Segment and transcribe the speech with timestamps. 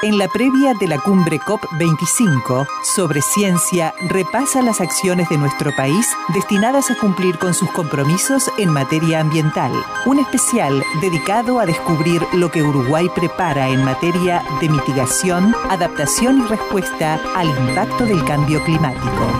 [0.00, 6.06] En la previa de la cumbre COP25 sobre ciencia repasa las acciones de nuestro país
[6.32, 9.72] destinadas a cumplir con sus compromisos en materia ambiental.
[10.06, 16.46] Un especial dedicado a descubrir lo que Uruguay prepara en materia de mitigación, adaptación y
[16.46, 19.32] respuesta al impacto del cambio climático.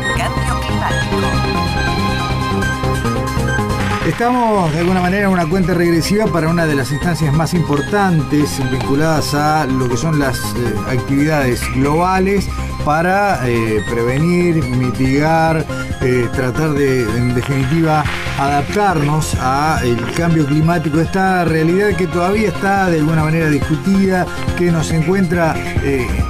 [4.09, 8.59] Estamos de alguna manera en una cuenta regresiva para una de las instancias más importantes
[8.71, 12.49] vinculadas a lo que son las eh, actividades globales
[12.85, 15.65] para eh, prevenir, mitigar,
[16.01, 18.05] eh, tratar de, en definitiva,
[18.39, 24.91] adaptarnos al cambio climático, esta realidad que todavía está de alguna manera discutida, que nos
[24.93, 25.57] encuentra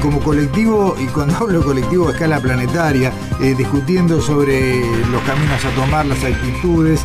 [0.00, 6.06] como colectivo, y cuando hablo colectivo a escala planetaria, discutiendo sobre los caminos a tomar,
[6.06, 7.04] las actitudes,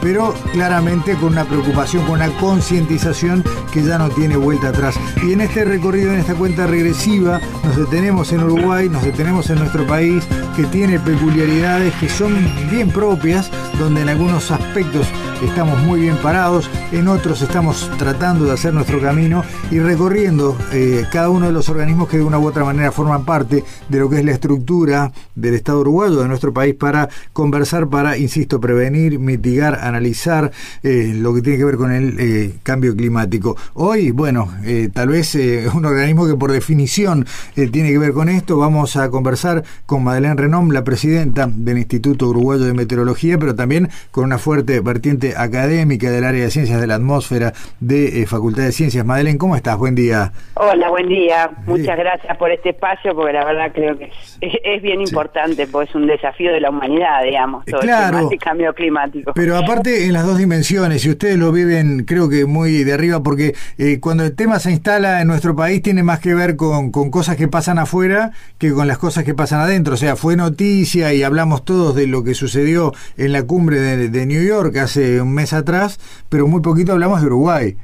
[0.00, 4.98] pero claramente con una preocupación, con una concientización que ya no tiene vuelta atrás.
[5.22, 9.58] Y en este recorrido, en esta cuenta regresiva, nos detenemos en Uruguay, nos detenemos en
[9.58, 10.26] nuestro país,
[10.60, 12.34] que tiene peculiaridades que son
[12.70, 15.06] bien propias, donde en algunos aspectos
[15.42, 21.06] estamos muy bien parados, en otros estamos tratando de hacer nuestro camino y recorriendo eh,
[21.10, 24.10] cada uno de los organismos que de una u otra manera forman parte de lo
[24.10, 29.18] que es la estructura del Estado uruguayo, de nuestro país, para conversar, para, insisto, prevenir,
[29.18, 30.52] mitigar, analizar
[30.82, 33.56] eh, lo que tiene que ver con el eh, cambio climático.
[33.74, 34.52] Hoy, bueno,
[34.92, 35.34] tal vez
[35.74, 37.24] un organismo que por definición
[37.54, 42.26] tiene que ver con esto, vamos a conversar con Madeleine Renom, la presidenta del Instituto
[42.26, 46.88] Uruguayo de Meteorología, pero también con una fuerte vertiente académica del área de ciencias de
[46.88, 49.06] la atmósfera de eh, Facultad de Ciencias.
[49.06, 49.78] Madeleine, ¿cómo estás?
[49.78, 50.32] Buen día.
[50.54, 51.48] Hola, buen día.
[51.66, 54.10] Muchas gracias por este espacio, porque la verdad creo que
[54.40, 58.74] es, bien importante, porque es un desafío de la humanidad, digamos, todo claro, este cambio
[58.74, 59.32] climático.
[59.32, 63.22] Pero aparte en las dos dimensiones, y ustedes lo viven creo que muy de arriba,
[63.22, 66.90] porque eh, cuando el tema se instala en nuestro país tiene más que ver con,
[66.90, 69.94] con cosas que pasan afuera que con las cosas que pasan adentro.
[69.94, 74.08] O sea, fue noticia y hablamos todos de lo que sucedió en la cumbre de,
[74.08, 77.76] de New York hace un mes atrás, pero muy poquito hablamos de Uruguay.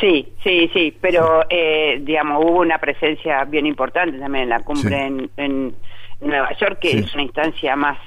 [0.00, 5.28] Sí, sí, sí, pero eh, digamos hubo una presencia bien importante también en la cumbre
[5.36, 5.74] en,
[6.22, 7.98] Nueva York, que es una instancia más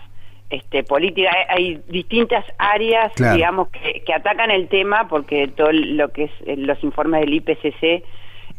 [0.52, 1.32] este, política.
[1.50, 6.56] Hay, distintas áreas, digamos, que, que, atacan el tema porque todo lo que es eh,
[6.58, 8.04] los informes del IPCC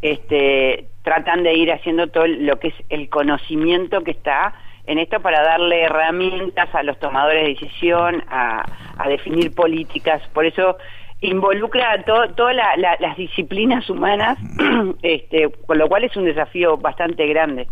[0.03, 4.55] este, tratan de ir haciendo todo lo que es el conocimiento que está
[4.87, 8.65] en esto para darle herramientas a los tomadores de decisión, a,
[8.99, 10.22] a definir políticas.
[10.33, 10.77] Por eso
[11.25, 12.55] involucra todas
[13.01, 14.39] las disciplinas humanas,
[15.03, 17.67] este, con lo cual es un desafío bastante grande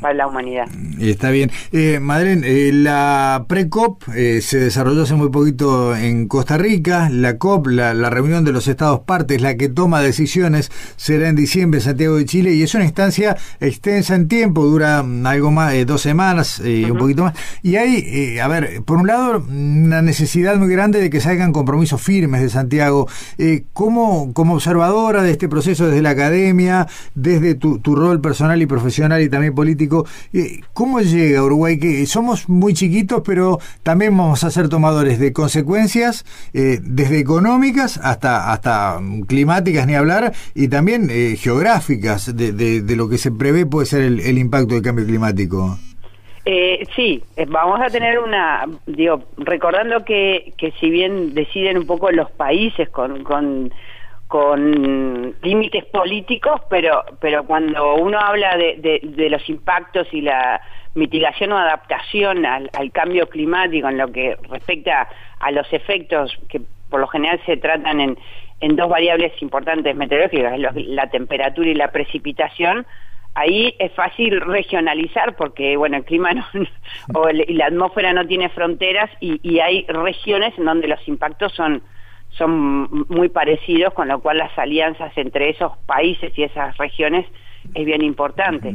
[0.00, 0.66] para la humanidad.
[1.00, 1.50] Está bien.
[1.72, 7.08] Eh, Madeleine, eh, la pre-COP eh, se desarrolló hace muy poquito en Costa Rica.
[7.10, 11.78] La COP, la, reunión de los estados partes, la que toma decisiones, será en diciembre
[11.78, 15.84] en Santiago de Chile y es una instancia extensa en tiempo, dura algo más de
[15.84, 17.34] dos semanas, y un poquito más.
[17.62, 21.52] Y hay, a ver, por un lado, una necesidad muy grande de que se hagan
[21.52, 22.97] compromisos firmes de Santiago
[23.38, 28.66] eh, ¿cómo, como observadora de este proceso desde la academia, desde tu, rol personal y
[28.66, 31.78] profesional y también político, eh, ¿cómo llega Uruguay?
[31.78, 37.98] Que somos muy chiquitos, pero también vamos a ser tomadores de consecuencias, eh, desde económicas
[38.02, 43.66] hasta, hasta climáticas, ni hablar, y también eh, geográficas, de, de, lo que se prevé
[43.66, 45.78] puede ser el impacto del cambio climático.
[46.50, 51.86] Eh, sí, eh, vamos a tener una, digo, recordando que, que si bien deciden un
[51.86, 53.70] poco los países con, con,
[54.28, 60.62] con límites políticos, pero, pero cuando uno habla de, de, los impactos y la
[60.94, 65.06] mitigación o adaptación al, cambio climático en lo que respecta
[65.40, 68.18] a los efectos que por lo general se tratan en,
[68.60, 72.86] en dos variables importantes meteorológicas, la temperatura y la precipitación,
[73.38, 76.44] ahí es fácil regionalizar porque, bueno, el clima no,
[77.14, 81.82] o la atmósfera no tiene fronteras y, hay regiones en donde los impactos son,
[82.30, 87.26] son muy parecidos, con lo cual las alianzas entre esos países y esas regiones
[87.74, 88.74] es bien importante.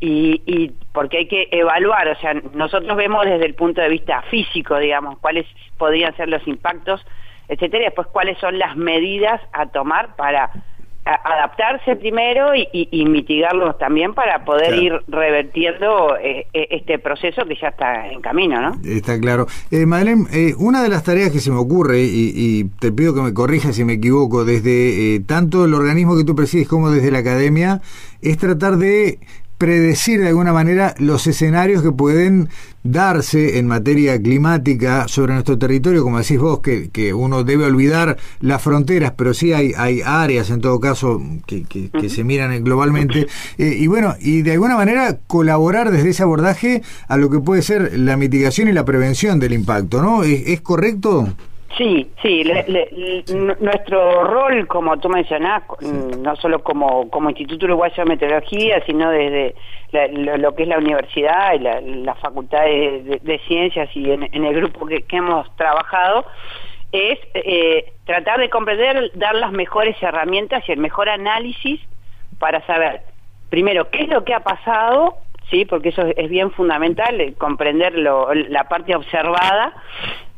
[0.00, 4.22] Y, y porque hay que evaluar, o sea, nosotros vemos desde el punto de vista
[4.22, 5.46] físico, digamos, cuáles
[5.76, 7.04] podrían ser los impactos,
[7.48, 10.50] etcétera, y después cuáles son las medidas a tomar para
[11.14, 17.68] adaptarse primero y, mitigarlos también para poder ir revertiendo eh, eh, este proceso que ya
[17.68, 18.80] está en camino, ¿no?
[18.84, 19.46] Está claro.
[19.70, 23.14] Eh, Madeleine, eh, una de las tareas que se me ocurre, y, y te pido
[23.14, 27.10] que me corrijas si me equivoco, desde tanto el organismo que tú presides como desde
[27.10, 27.80] la academia,
[28.20, 29.18] es tratar de
[29.58, 32.48] predecir de alguna manera los escenarios que pueden
[32.84, 38.16] darse en materia climática sobre nuestro territorio, como decís vos, que, que uno debe olvidar
[38.40, 43.26] las fronteras, pero sí hay, hay áreas en todo caso que, que, se miran globalmente,
[43.58, 47.62] eh, y bueno, y de alguna manera colaborar desde ese abordaje a lo que puede
[47.62, 50.22] ser la mitigación y la prevención del impacto, ¿no?
[50.22, 51.34] ¿Es, correcto?
[51.76, 52.44] Sí, sí,
[53.60, 55.62] nuestro rol, como tú mencionás,
[56.18, 59.54] no solo como, como Instituto Uruguayo de Meteorología, sino desde
[59.92, 61.58] lo, que es la universidad y
[62.04, 66.24] la, facultad de, ciencias y en, el grupo que, hemos trabajado,
[66.90, 71.80] es eh, tratar de comprender, dar las mejores herramientas y el mejor análisis
[72.38, 73.02] para saber,
[73.50, 75.18] primero, qué es lo que ha pasado
[75.50, 79.72] sí, porque eso es bien fundamental, eh, comprender la parte observada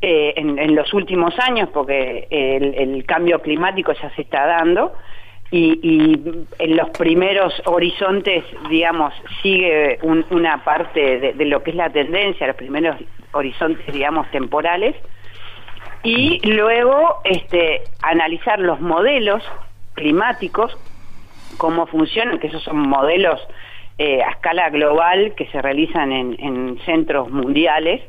[0.01, 4.93] eh, en, los últimos años, porque el, cambio climático ya se está dando.
[5.53, 6.17] Y,
[6.59, 12.55] en los primeros horizontes, digamos, sigue una parte de, lo que es la tendencia, los
[12.55, 12.95] primeros
[13.33, 14.95] horizontes, digamos, temporales,
[16.03, 19.43] y luego este, analizar los modelos
[19.93, 20.75] climáticos,
[21.57, 23.39] cómo funcionan, que esos son modelos
[24.03, 28.01] eh, a escala global que se realizan en, centros mundiales,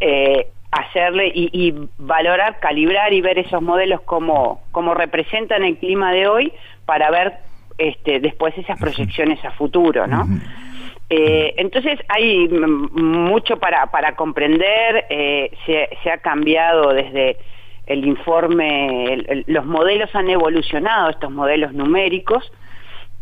[0.00, 6.28] eh, hacerle y, valorar, calibrar y ver esos modelos como, como representan el clima de
[6.28, 6.52] hoy
[6.86, 7.34] para ver
[7.76, 10.26] este, después esas proyecciones a futuro, ¿no?
[11.10, 15.04] Eh, entonces hay mucho para, para comprender,
[15.66, 17.36] se, se, ha cambiado desde
[17.84, 22.50] el informe, los modelos han evolucionado, estos modelos numéricos,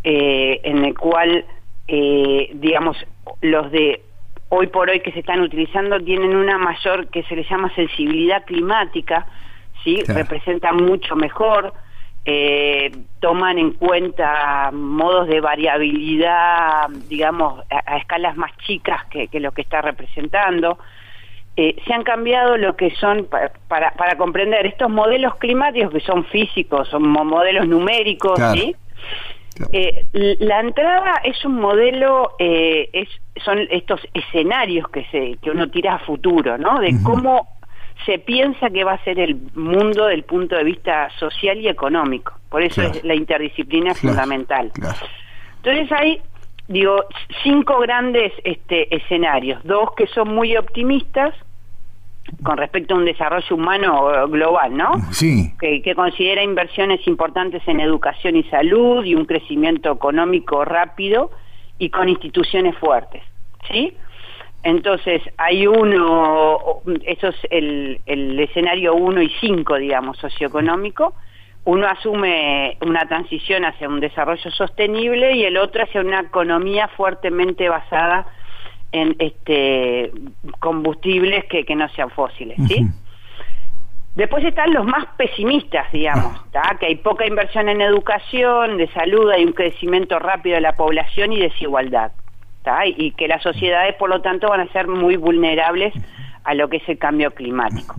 [0.05, 1.45] en el cual
[1.89, 2.97] eh, digamos,
[3.41, 4.03] los de
[4.49, 8.45] hoy por hoy que se están utilizando tienen una mayor que se le llama sensibilidad
[8.45, 9.27] climática,
[9.83, 10.03] ¿sí?
[10.07, 11.73] Representan mucho mejor,
[12.25, 19.63] eh, toman en cuenta modos de variabilidad, digamos, a, escalas más chicas que, lo que
[19.63, 20.79] está representando.
[21.57, 23.27] Eh, se han cambiado lo que son,
[23.69, 28.77] para, para, comprender estos modelos climáticos que son físicos, son modelos numéricos, ¿sí?
[29.73, 33.09] Eh, la entrada es un modelo, eh, es,
[33.45, 36.81] son estos escenarios que, se, que uno tira a futuro, ¿no?
[36.81, 37.49] De cómo
[38.07, 42.35] se piensa que va a ser el mundo del punto de vista social y económico.
[42.49, 44.73] Por eso es la interdisciplina fundamental.
[45.57, 46.21] Entonces hay,
[46.69, 47.05] digo,
[47.43, 51.35] cinco grandes este, escenarios, dos que son muy optimistas,
[52.43, 54.93] con respecto a un desarrollo humano global, ¿no?
[55.13, 55.53] Sí.
[55.61, 61.31] Que, considera inversiones importantes en educación y salud y un crecimiento económico rápido
[61.79, 63.23] y con instituciones fuertes,
[63.71, 63.97] ¿sí?
[64.65, 71.15] Entonces, hay uno, eso es el, el escenario 1 y 5, digamos, socioeconómico.
[71.65, 77.69] Uno asume una transición hacia un desarrollo sostenible y el otro hacia una economía fuertemente
[77.69, 78.42] basada en
[78.93, 80.13] este
[80.61, 82.87] combustibles que, que no sean fósiles, ¿sí?
[84.15, 86.77] Después están los más pesimistas, digamos, ah.
[86.79, 91.33] que hay poca inversión en educación, de salud, hay un crecimiento rápido de la población
[91.33, 92.13] y desigualdad,
[92.85, 95.95] y, y que las sociedades, por lo tanto, van a ser muy vulnerables
[96.45, 97.95] a lo que es el cambio climático.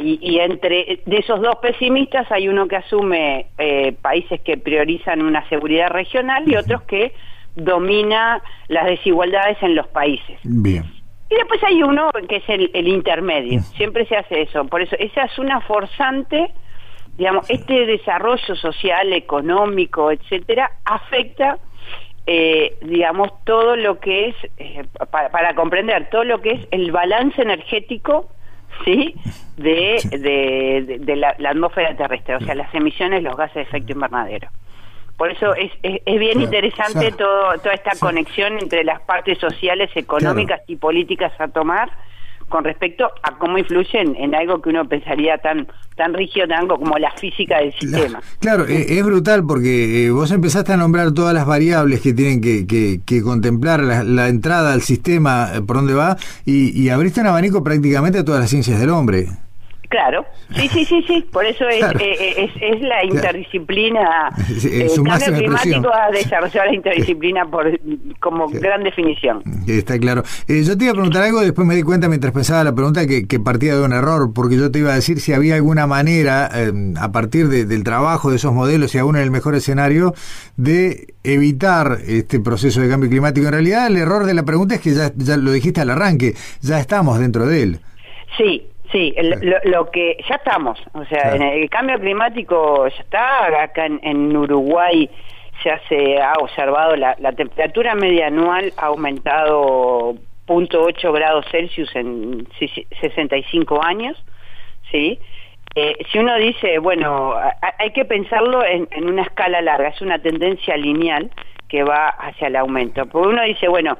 [0.00, 5.22] Y, y, entre de esos dos pesimistas hay uno que asume eh, países que priorizan
[5.22, 7.14] una seguridad regional y otros que
[7.54, 10.38] domina las desigualdades en los países.
[10.42, 10.84] Bien.
[11.32, 13.60] Y después hay uno que es el, intermedio.
[13.60, 13.62] Mm.
[13.76, 14.66] Siempre se hace eso.
[14.66, 16.52] Por eso, esa es una forzante,
[17.16, 21.58] digamos, este desarrollo social, económico, etcétera, afecta,
[22.26, 27.40] eh, digamos, todo lo que es, eh, para, comprender, todo lo que es el balance
[27.40, 28.28] energético,
[28.84, 29.14] ¿sí?
[29.56, 34.48] De, de, la, la, atmósfera terrestre, o sea, las emisiones, los gases de efecto invernadero.
[35.16, 40.62] Por eso es, es, bien interesante todo, toda esta conexión entre las partes sociales, económicas
[40.66, 41.90] y políticas a tomar
[42.48, 45.66] con respecto a cómo influyen en algo que uno pensaría tan
[45.96, 48.20] tan rígido tango como la física del sistema.
[48.40, 52.40] Claro, e, es, brutal porque eh, vos empezaste a nombrar todas las variables que tienen
[52.40, 57.26] que, que, contemplar la, entrada al sistema, eh, por dónde va, y, y abriste un
[57.28, 59.28] abanico prácticamente a todas las ciencias del hombre.
[59.92, 60.24] Claro,
[60.56, 64.30] sí, sí, sí, sí, por eso es, eh, eh, es, es, la interdisciplina.
[64.48, 67.78] Es el su cambio climático ha desarrollado la interdisciplina por,
[68.18, 69.42] como gran definición.
[69.66, 70.22] Está claro.
[70.48, 73.06] Eh, yo te iba a preguntar algo, después me di cuenta mientras pensaba la pregunta
[73.06, 75.86] que, que partía de un error, porque yo te iba a decir si había alguna
[75.86, 79.54] manera, eh, a partir de- del trabajo de esos modelos y aún en el mejor
[79.56, 80.14] escenario,
[80.56, 83.46] de evitar este proceso de cambio climático.
[83.46, 86.34] En realidad, el error de la pregunta es que ya, ya lo dijiste al arranque,
[86.62, 87.80] ya estamos dentro de él.
[88.38, 91.36] Sí, sí, el- lo, lo que ya estamos, o sea, Claro.
[91.36, 95.08] en el cambio climático ya está, acá en, en Uruguay
[95.64, 100.14] ya se ha observado la, la temperatura media anual ha aumentado
[100.46, 104.22] 0.8 grados Celsius en si- 65 años,
[104.90, 105.18] ¿sí?
[105.74, 107.34] Eh, si uno dice, bueno,
[107.78, 111.30] hay que pensarlo en, en una escala larga, es una tendencia lineal
[111.68, 113.06] que va hacia el aumento.
[113.06, 113.96] Porque uno dice, bueno,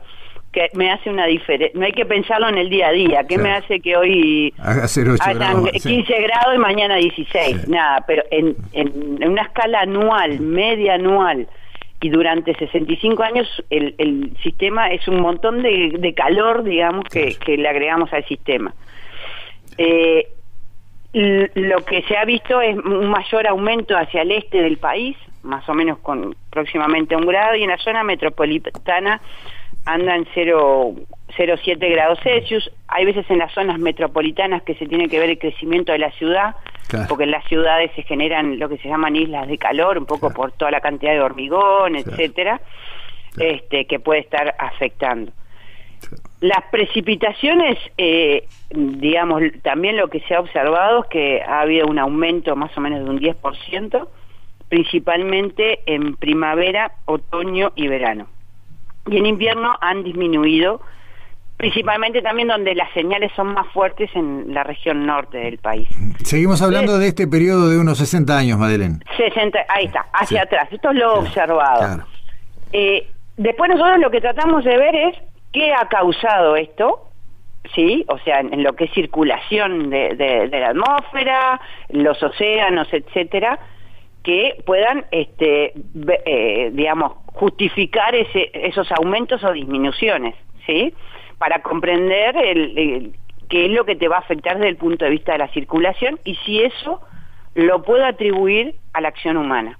[0.52, 3.36] que me hace una diferencia, no hay que pensarlo en el día a día, ¿qué
[3.36, 3.42] Claro.
[3.42, 5.70] me hace que hoy Haga 0,8 hayan grados.
[5.82, 5.88] sí.
[6.04, 7.62] 15 grados y mañana 16?
[7.62, 7.70] Sí.
[7.70, 11.48] Nada, pero en, en, una escala anual, media anual,
[12.02, 17.34] y durante 65 años el, el sistema es un montón de, de calor, digamos, que,
[17.36, 18.74] que le agregamos al sistema.
[19.78, 20.28] Eh,
[21.14, 25.68] lo que se ha visto es un mayor aumento hacia el este del país, más
[25.68, 29.20] o menos con próximamente un grado, y en la zona metropolitana
[29.84, 32.70] andan 0,7 grados Celsius.
[32.88, 36.10] Hay veces en las zonas metropolitanas que se tiene que ver el crecimiento de la
[36.12, 36.56] ciudad,
[36.88, 37.06] Claro.
[37.08, 40.28] porque en las ciudades se generan lo que se llaman islas de calor, un poco
[40.28, 40.34] Claro.
[40.34, 42.10] por toda la cantidad de hormigón, Claro.
[42.10, 42.60] etcétera,
[43.38, 45.32] este, que puede estar afectando.
[46.40, 51.98] Las precipitaciones, eh, digamos, también lo que se ha observado es que ha habido un
[51.98, 54.08] aumento más o menos de un 10%,
[54.68, 58.26] principalmente en primavera, otoño y verano.
[59.06, 60.80] Y en invierno han disminuido,
[61.56, 65.88] principalmente también donde las señales son más fuertes en la región norte del país.
[66.24, 68.98] Seguimos hablando de este periodo de unos 60 años, Madeleine.
[69.16, 70.44] 60, ahí está, hacia Sí.
[70.46, 70.68] atrás.
[70.72, 71.78] Esto es lo Claro, observado.
[71.78, 72.04] claro.
[72.72, 75.16] Eh, después nosotros lo que tratamos de ver es
[75.52, 77.08] qué ha causado esto,
[77.74, 78.04] ¿sí?
[78.08, 82.88] O sea, en, en lo que es circulación de, de- de la atmósfera, los océanos,
[82.92, 83.58] etcétera,
[84.22, 85.72] que puedan, este,
[86.24, 90.34] eh, digamos, justificar ese, esos aumentos o disminuciones,
[90.66, 90.94] ¿sí?
[91.38, 93.12] Para comprender el- el-
[93.48, 95.48] qué es lo que te va a afectar desde el punto de vista de la
[95.48, 97.00] circulación y si eso
[97.54, 99.78] lo puedo atribuir a la acción humana.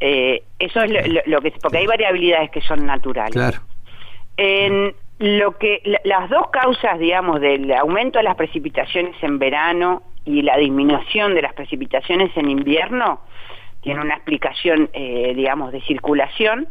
[0.00, 3.32] Eh, eso es lo, lo- lo que porque hay variabilidades que son naturales.
[3.32, 3.58] Claro.
[4.36, 10.02] En lo que la- las dos causas, digamos, del aumento de las precipitaciones en verano
[10.24, 13.20] y la disminución de las precipitaciones en invierno
[13.82, 16.66] tiene una explicación, eh, digamos, de circulación,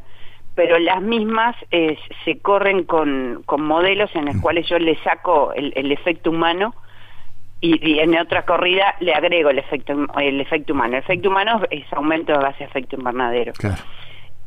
[0.55, 5.51] pero las mismas eh, se corren con, con modelos en los cuales yo le saco
[5.53, 6.73] el, el efecto humano
[7.61, 10.93] y, y en otra corrida le agrego el efecto el efecto humano.
[10.97, 13.81] El efecto humano es aumento de gases de efecto invernadero Claro.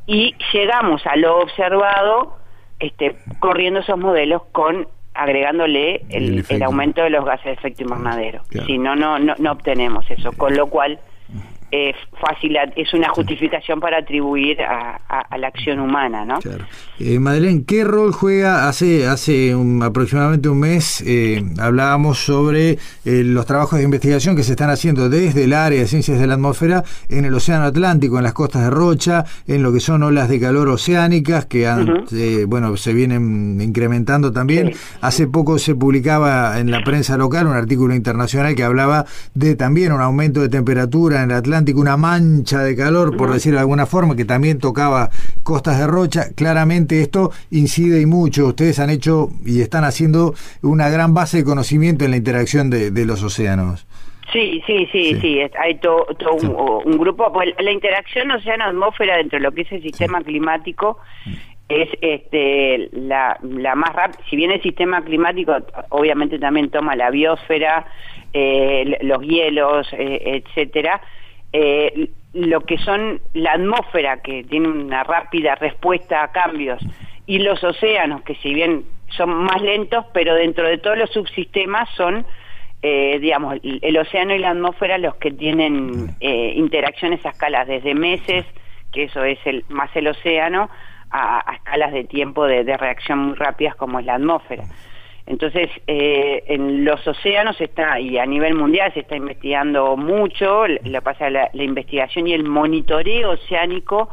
[0.06, 2.36] y llegamos a lo observado
[2.78, 6.54] este, corriendo esos modelos con agregándole El el, efecto.
[6.54, 8.42] el aumento de los gases de efecto invernadero.
[8.48, 8.66] Claro.
[8.66, 10.98] Si no, no, no, no obtenemos eso, con lo cual
[11.70, 16.38] es fácil, es una justificación para atribuir a, a- a la acción humana, ¿no?
[16.40, 16.64] Claro.
[16.98, 18.68] Eh, Madeleine, ¿qué rol juega?
[18.68, 24.42] Hace, hace un- aproximadamente un mes eh, hablábamos sobre eh, los trabajos de investigación que
[24.42, 28.16] se están haciendo desde el área de ciencias de la atmósfera en el Océano Atlántico,
[28.18, 32.04] en las costas de Rocha, en lo que son olas de calor oceánicas que han,
[32.12, 34.72] eh, bueno, se vienen incrementando también.
[34.72, 34.78] Sí.
[35.00, 39.92] Hace poco se publicaba en la prensa local un artículo internacional que hablaba de también
[39.92, 43.86] un aumento de temperatura en el Atlántico, una mancha de calor, por decirlo de alguna
[43.86, 45.10] forma, que también tocaba
[45.42, 46.26] costas de Rocha.
[46.34, 48.46] Claramente esto incide y mucho.
[48.46, 52.90] Ustedes han hecho y están haciendo una gran base de conocimiento en la interacción de,
[52.90, 53.86] de los océanos.
[54.32, 55.40] Sí, sí, sí, Sí.
[55.58, 59.82] hay todo un, un grupo, pues la interacción océano-atmósfera dentro de lo que es el
[59.82, 60.98] sistema climático
[61.70, 65.54] es este la, la más rápida, si bien el sistema climático
[65.90, 67.86] obviamente también toma la biosfera,
[68.32, 71.00] eh, los hielos, eh, etcétera,
[71.52, 76.80] eh, lo que son la atmósfera que tiene una rápida respuesta a cambios
[77.26, 78.84] y los océanos que si bien
[79.16, 82.26] son más lentos, pero dentro de todos los subsistemas son
[82.80, 87.92] eh, digamos, el, océano y la atmósfera los que tienen eh, interacciones a escalas desde
[87.94, 88.46] meses,
[88.92, 90.70] que eso es el, más el océano,
[91.10, 94.64] a, escalas de tiempo de reacción muy rápidas como es la atmósfera.
[95.28, 101.02] Entonces, eh, en los océanos está, y a nivel mundial se está investigando mucho, que
[101.02, 104.08] pasa la, la investigación y el monitoreo oceánico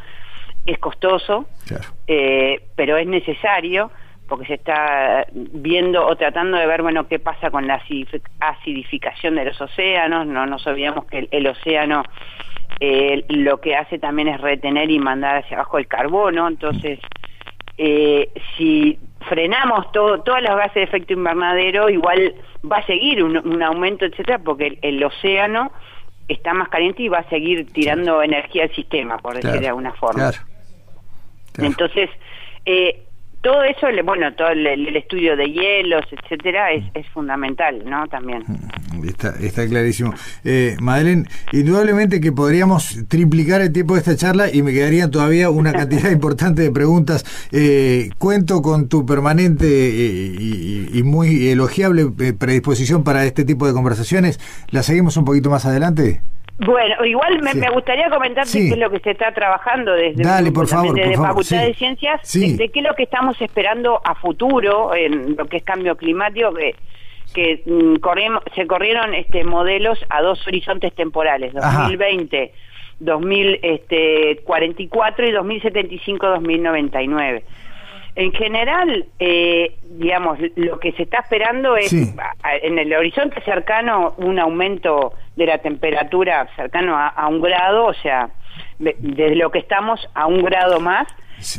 [0.66, 1.86] es costoso, Claro.
[2.08, 3.92] eh, pero es necesario
[4.28, 7.82] porque se está viendo o tratando de ver, bueno, qué pasa con la
[8.40, 12.04] acidificación de los océanos, no nos olvidamos que el, océano
[12.80, 17.00] eh, lo que hace también es retener y mandar hacia abajo el carbono, entonces
[17.78, 18.98] eh, si
[19.30, 22.36] frenamos todo, todos los gases de efecto invernadero, igual
[22.70, 25.72] va a seguir un, aumento, etcétera, porque el, océano
[26.28, 29.94] está más caliente y va a seguir tirando energía al sistema, por decir de alguna
[29.94, 30.32] forma.
[31.58, 32.10] Entonces,
[32.66, 33.05] eh,
[33.46, 38.08] todo eso, bueno, todo el, estudio de hielos, etcétera, es, es fundamental, ¿no?
[38.08, 38.44] También.
[38.48, 40.16] Mm, está, está clarísimo.
[40.44, 45.52] Eh, Madeleine, indudablemente que podríamos triplicar el tiempo de esta charla y me quedarían todavía
[45.52, 47.24] una cantidad importante de preguntas.
[47.52, 53.74] Eh, cuento con tu permanente eh, y, muy elogiable eh, predisposición para este tipo de
[53.74, 54.40] conversaciones.
[54.72, 56.24] ¿La seguimos un poquito más adelante?
[56.58, 60.96] Bueno, igual me, gustaría comentarte qué es lo que se está trabajando desde, por favor,
[60.96, 65.48] desde Facultad de Ciencias, de, qué es lo que estamos esperando a futuro en lo
[65.48, 66.76] que es cambio climático, que,
[67.34, 67.98] que mm,
[68.56, 72.54] se corrieron este modelos a dos horizontes temporales, 2020,
[73.00, 77.44] 2044 y 2075-2099.
[78.16, 84.40] En general, eh, digamos, lo que se está esperando es en el horizonte cercano un
[84.40, 88.30] aumento de la temperatura cercano a, un grado, o sea,
[88.80, 91.08] desde lo que estamos a un grado más,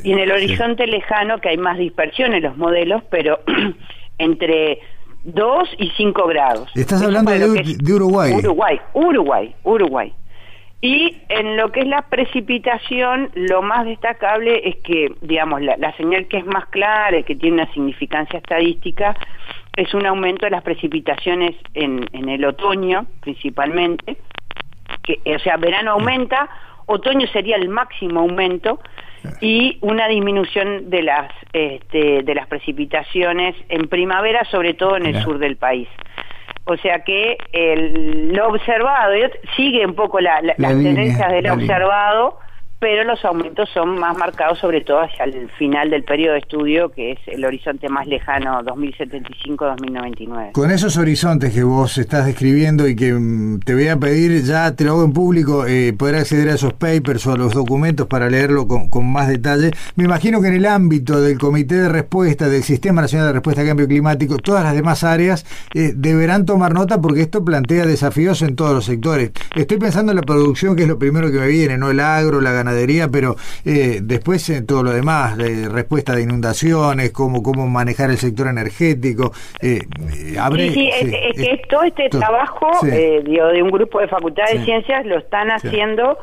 [0.03, 3.41] y en el horizonte lejano que hay más dispersión en los modelos, pero
[4.19, 4.81] entre
[5.25, 6.71] 2 y 5 grados.
[6.75, 8.33] Estás hablando de, de Uruguay.
[8.33, 10.15] Uruguay, Uruguay, Uruguay.
[10.87, 16.29] Y en lo que es la precipitación, lo más destacable es que, digamos, la, señal
[16.29, 19.17] que es más clara y que tiene una significancia estadística
[19.77, 24.17] es un aumento de las precipitaciones en, en el otoño, principalmente.
[25.03, 26.49] Que, o sea, verano aumenta,
[26.87, 28.79] otoño sería el máximo aumento
[29.41, 35.21] y una disminución de las este, de las precipitaciones en primavera, sobre todo en el
[35.25, 35.89] sur del país.
[36.69, 39.15] O sea que el, lo observado
[39.57, 42.39] sigue un poco la, las tendencias del observado,
[42.87, 46.89] pero los aumentos son más marcados sobre todo hacia el final del periodo de estudio,
[46.91, 50.53] que es el horizonte más lejano, 2075-2099.
[50.53, 54.77] Con esos horizontes que vos estás describiendo y que mm, te voy a pedir, ya
[54.77, 58.07] te lo hago en público, eh, poder acceder a esos papers o a los documentos
[58.07, 59.73] para leerlo con, más detalle.
[59.97, 63.63] Me imagino que en el ámbito del Comité de Respuesta, del Sistema Nacional de Respuesta
[63.63, 65.45] al Cambio Climático, todas las demás áreas
[65.75, 69.33] eh, deberán tomar nota porque esto plantea desafíos en todos los sectores.
[69.57, 72.41] Estoy pensando en la producción, que es lo primero que me viene, no el agro,
[72.41, 72.76] la ganadería
[73.11, 78.19] pero eh, después en todo lo demás, de respuesta de inundaciones, cómo, cómo manejar el
[78.19, 79.33] sector energético.
[79.61, 79.81] Eh,
[80.57, 85.05] sí, sí, es, que todo este trabajo eh, de un grupo de Facultad de Ciencias
[85.07, 86.19] lo están haciendo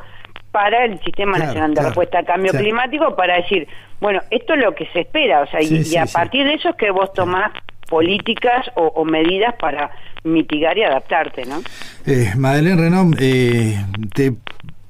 [0.54, 3.66] para el Sistema Nacional de Respuesta al Cambio Climático, para decir,
[4.00, 6.76] bueno, esto es lo que se espera, o sea, y, a partir de eso es
[6.76, 7.50] que vos tomás
[7.88, 9.90] políticas o, medidas para
[10.22, 11.60] mitigar y adaptarte, ¿no?
[12.06, 13.76] Eh, Madeleine Renom, eh,
[14.14, 14.32] te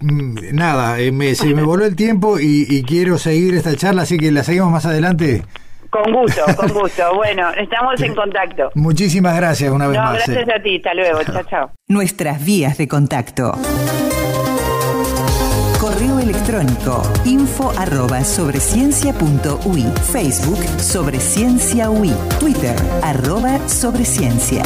[0.05, 4.31] nada, eh, me, se me voló el tiempo y, quiero seguir esta charla, así que
[4.31, 5.43] la seguimos más adelante.
[5.91, 7.15] Con gusto, con gusto.
[7.15, 8.71] Bueno, estamos en contacto.
[8.75, 10.27] Muchísimas gracias una vez más.
[10.27, 11.23] Gracias a ti, hasta luego.
[11.25, 11.71] Chao, chao.
[11.89, 13.53] Nuestras vías de contacto.
[15.81, 24.63] Correo electrónico info arroba sobreciencia.ui Facebook Sobre Ciencia UI Twitter arroba Sobreciencia